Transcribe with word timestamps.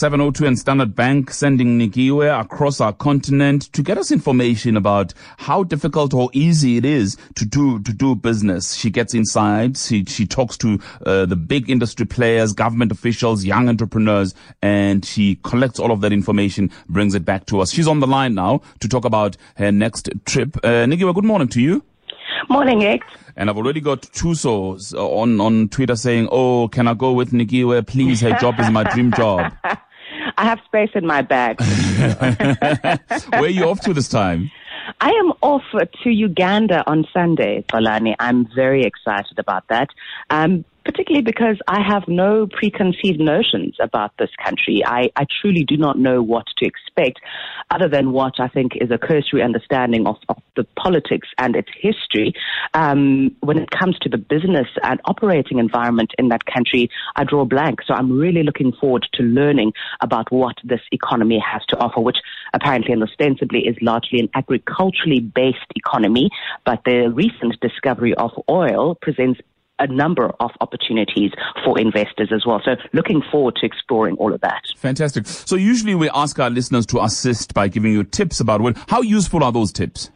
702 0.00 0.46
and 0.46 0.58
Standard 0.58 0.96
Bank 0.96 1.30
sending 1.30 1.78
Nikiwe 1.78 2.40
across 2.40 2.80
our 2.80 2.90
continent 2.90 3.70
to 3.74 3.82
get 3.82 3.98
us 3.98 4.10
information 4.10 4.74
about 4.74 5.12
how 5.36 5.62
difficult 5.62 6.14
or 6.14 6.30
easy 6.32 6.78
it 6.78 6.86
is 6.86 7.18
to 7.34 7.44
do 7.44 7.82
to 7.82 7.92
do 7.92 8.14
business. 8.14 8.72
She 8.72 8.88
gets 8.88 9.12
inside. 9.12 9.76
She 9.76 10.06
she 10.06 10.26
talks 10.26 10.56
to 10.56 10.80
uh, 11.04 11.26
the 11.26 11.36
big 11.36 11.68
industry 11.68 12.06
players, 12.06 12.54
government 12.54 12.92
officials, 12.92 13.44
young 13.44 13.68
entrepreneurs, 13.68 14.34
and 14.62 15.04
she 15.04 15.34
collects 15.42 15.78
all 15.78 15.92
of 15.92 16.00
that 16.00 16.14
information, 16.14 16.70
brings 16.88 17.14
it 17.14 17.26
back 17.26 17.44
to 17.48 17.60
us. 17.60 17.70
She's 17.70 17.86
on 17.86 18.00
the 18.00 18.06
line 18.06 18.34
now 18.34 18.62
to 18.78 18.88
talk 18.88 19.04
about 19.04 19.36
her 19.56 19.70
next 19.70 20.08
trip. 20.24 20.56
Uh, 20.64 20.86
Nikiwe, 20.88 21.14
good 21.14 21.26
morning 21.26 21.48
to 21.48 21.60
you. 21.60 21.84
Morning, 22.48 22.84
X. 22.84 23.06
And 23.36 23.50
I've 23.50 23.58
already 23.58 23.82
got 23.82 24.00
two 24.00 24.34
souls 24.34 24.94
on 24.94 25.42
on 25.42 25.68
Twitter 25.68 25.94
saying, 25.94 26.30
"Oh, 26.32 26.68
can 26.68 26.88
I 26.88 26.94
go 26.94 27.12
with 27.12 27.32
Nikiwe? 27.32 27.86
Please, 27.86 28.22
her 28.22 28.32
job 28.38 28.58
is 28.60 28.70
my 28.70 28.84
dream 28.84 29.12
job." 29.12 29.52
I 30.40 30.44
have 30.44 30.60
space 30.64 30.88
in 30.94 31.06
my 31.06 31.20
bag. 31.20 31.60
Where 33.28 33.42
are 33.42 33.48
you 33.48 33.64
off 33.64 33.80
to 33.82 33.92
this 33.92 34.08
time? 34.08 34.50
I 35.02 35.10
am 35.10 35.32
off 35.42 35.62
to 36.02 36.10
Uganda 36.10 36.82
on 36.86 37.06
Sunday, 37.12 37.62
Xolani. 37.68 38.14
I'm 38.18 38.48
very 38.54 38.84
excited 38.84 39.38
about 39.38 39.68
that. 39.68 39.88
Um, 40.30 40.64
particularly 40.86 41.22
because 41.22 41.58
I 41.68 41.82
have 41.82 42.08
no 42.08 42.46
preconceived 42.46 43.20
notions 43.20 43.76
about 43.80 44.12
this 44.18 44.30
country. 44.42 44.82
I, 44.84 45.10
I 45.14 45.26
truly 45.42 45.62
do 45.62 45.76
not 45.76 45.98
know 45.98 46.22
what 46.22 46.46
to 46.56 46.66
expect 46.66 47.20
other 47.70 47.86
than 47.86 48.12
what 48.12 48.40
I 48.40 48.48
think 48.48 48.72
is 48.80 48.90
a 48.90 48.96
cursory 48.96 49.42
understanding 49.42 50.06
of, 50.06 50.16
of 50.30 50.38
the 50.60 50.66
politics 50.76 51.28
and 51.38 51.56
its 51.56 51.70
history. 51.74 52.34
Um, 52.74 53.34
when 53.40 53.58
it 53.58 53.70
comes 53.70 53.98
to 54.00 54.08
the 54.08 54.18
business 54.18 54.68
and 54.82 55.00
operating 55.06 55.58
environment 55.58 56.12
in 56.18 56.28
that 56.28 56.44
country, 56.44 56.90
I 57.16 57.24
draw 57.24 57.44
blank. 57.44 57.80
So 57.86 57.94
I'm 57.94 58.12
really 58.18 58.42
looking 58.42 58.72
forward 58.72 59.06
to 59.14 59.22
learning 59.22 59.72
about 60.02 60.30
what 60.30 60.56
this 60.64 60.80
economy 60.92 61.38
has 61.38 61.62
to 61.68 61.78
offer, 61.78 62.00
which 62.00 62.18
apparently 62.52 62.92
and 62.92 63.02
ostensibly 63.02 63.60
is 63.60 63.76
largely 63.80 64.20
an 64.20 64.28
agriculturally 64.34 65.20
based 65.20 65.70
economy. 65.74 66.28
But 66.66 66.80
the 66.84 67.10
recent 67.14 67.58
discovery 67.60 68.14
of 68.14 68.30
oil 68.48 68.96
presents 69.00 69.40
a 69.80 69.86
number 69.86 70.30
of 70.40 70.50
opportunities 70.60 71.32
for 71.64 71.80
investors 71.80 72.30
as 72.32 72.44
well. 72.46 72.60
So 72.64 72.76
looking 72.92 73.22
forward 73.32 73.56
to 73.56 73.66
exploring 73.66 74.16
all 74.16 74.32
of 74.32 74.40
that. 74.42 74.62
Fantastic. 74.76 75.26
So 75.26 75.56
usually 75.56 75.94
we 75.94 76.10
ask 76.10 76.38
our 76.38 76.50
listeners 76.50 76.86
to 76.86 77.00
assist 77.00 77.54
by 77.54 77.68
giving 77.68 77.92
you 77.92 78.04
tips 78.04 78.40
about 78.40 78.60
what, 78.60 78.76
how 78.88 79.00
useful 79.00 79.42
are 79.42 79.52
those 79.52 79.72
tips? 79.72 80.10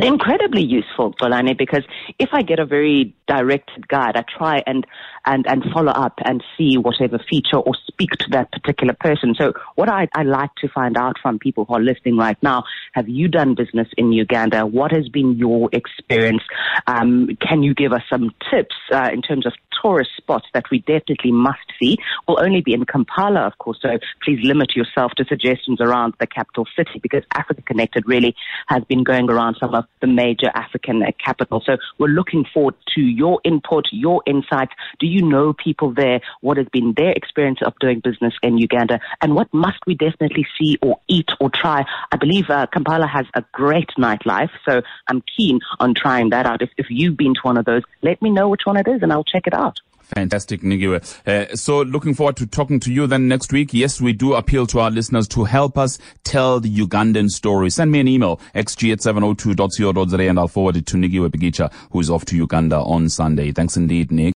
Incredibly 0.00 0.62
useful, 0.62 1.12
Xolani, 1.20 1.56
because 1.56 1.84
if 2.18 2.30
I 2.32 2.40
get 2.40 2.58
a 2.58 2.64
very 2.64 3.14
directed 3.26 3.88
guide, 3.88 4.16
I 4.16 4.24
try 4.38 4.62
and, 4.66 4.86
and, 5.26 5.46
and 5.46 5.62
follow 5.70 5.92
up 5.92 6.18
and 6.24 6.42
see 6.56 6.78
whatever 6.78 7.18
feature 7.28 7.58
or 7.58 7.74
speak 7.86 8.10
to 8.12 8.26
that 8.30 8.50
particular 8.52 8.94
person. 8.98 9.34
So 9.36 9.52
what 9.74 9.90
I, 9.90 10.08
I 10.14 10.22
like 10.22 10.54
to 10.62 10.68
find 10.68 10.96
out 10.96 11.16
from 11.20 11.38
people 11.38 11.66
who 11.66 11.74
are 11.74 11.80
listening 11.80 12.16
right 12.16 12.38
now, 12.42 12.64
have 12.94 13.06
you 13.06 13.28
done 13.28 13.54
business 13.54 13.86
in 13.98 14.12
Uganda? 14.12 14.64
What 14.64 14.92
has 14.92 15.10
been 15.10 15.36
your 15.36 15.68
experience? 15.72 16.42
Um, 16.86 17.36
can 17.46 17.62
you 17.62 17.74
give 17.74 17.92
us 17.92 18.02
some 18.08 18.34
tips 18.50 18.74
uh, 18.92 19.10
in 19.12 19.20
terms 19.20 19.44
of 19.44 19.52
tourist 19.82 20.10
spots 20.16 20.46
that 20.54 20.64
we 20.70 20.78
definitely 20.78 21.32
must 21.32 21.58
see? 21.78 21.98
We'll 22.26 22.42
only 22.42 22.62
be 22.62 22.72
in 22.72 22.86
Kampala, 22.86 23.40
of 23.40 23.58
course, 23.58 23.78
so 23.82 23.98
please 24.24 24.40
limit 24.42 24.74
yourself 24.74 25.12
to 25.16 25.24
suggestions 25.26 25.82
around 25.82 26.14
the 26.18 26.26
capital 26.26 26.66
city 26.74 26.98
because 26.98 27.24
Africa 27.34 27.60
Connected 27.62 28.04
really 28.06 28.34
has 28.68 28.82
been 28.84 29.04
going 29.04 29.28
around 29.28 29.56
some 29.60 29.74
of 29.74 29.81
the 30.00 30.06
major 30.06 30.50
African 30.54 31.02
capital. 31.24 31.62
So 31.64 31.76
we're 31.98 32.08
looking 32.08 32.44
forward 32.52 32.74
to 32.94 33.00
your 33.00 33.40
input, 33.44 33.86
your 33.92 34.22
insights. 34.26 34.72
Do 34.98 35.06
you 35.06 35.22
know 35.22 35.52
people 35.52 35.92
there? 35.92 36.20
What 36.40 36.56
has 36.56 36.66
been 36.72 36.94
their 36.96 37.12
experience 37.12 37.60
of 37.64 37.74
doing 37.80 38.00
business 38.00 38.34
in 38.42 38.58
Uganda? 38.58 39.00
And 39.20 39.34
what 39.34 39.52
must 39.52 39.78
we 39.86 39.94
definitely 39.94 40.46
see 40.58 40.78
or 40.82 41.00
eat 41.08 41.28
or 41.40 41.50
try? 41.50 41.84
I 42.10 42.16
believe 42.16 42.50
uh, 42.50 42.66
Kampala 42.72 43.06
has 43.06 43.26
a 43.34 43.44
great 43.52 43.90
nightlife, 43.98 44.50
so 44.68 44.82
I'm 45.08 45.22
keen 45.36 45.60
on 45.80 45.94
trying 45.94 46.30
that 46.30 46.46
out. 46.46 46.62
If, 46.62 46.70
if 46.76 46.86
you've 46.90 47.16
been 47.16 47.34
to 47.34 47.40
one 47.42 47.56
of 47.56 47.64
those, 47.64 47.82
let 48.02 48.20
me 48.22 48.30
know 48.30 48.48
which 48.48 48.62
one 48.64 48.76
it 48.76 48.88
is 48.88 49.02
and 49.02 49.12
I'll 49.12 49.24
check 49.24 49.46
it 49.46 49.54
out. 49.54 49.78
Fantastic, 50.14 50.60
Nikiwe. 50.60 51.02
Uh, 51.26 51.56
so 51.56 51.82
looking 51.82 52.14
forward 52.14 52.36
to 52.36 52.46
talking 52.46 52.78
to 52.80 52.92
you 52.92 53.06
then 53.06 53.28
next 53.28 53.52
week. 53.52 53.72
Yes, 53.72 54.00
we 54.00 54.12
do 54.12 54.34
appeal 54.34 54.66
to 54.68 54.80
our 54.80 54.90
listeners 54.90 55.26
to 55.28 55.44
help 55.44 55.78
us 55.78 55.98
tell 56.24 56.60
the 56.60 56.74
Ugandan 56.74 57.30
story. 57.30 57.70
Send 57.70 57.90
me 57.90 58.00
an 58.00 58.08
email, 58.08 58.38
xg 58.54 58.92
at 58.92 58.98
702.co.za 58.98 60.22
and 60.28 60.38
I'll 60.38 60.48
forward 60.48 60.76
it 60.76 60.86
to 60.86 60.96
Nikiwe 60.96 61.30
Bikitsha, 61.30 61.72
who's 61.92 62.10
off 62.10 62.24
to 62.26 62.36
Uganda 62.36 62.76
on 62.76 63.08
Sunday. 63.08 63.52
Thanks 63.52 63.76
indeed, 63.76 64.12
Nick. 64.12 64.30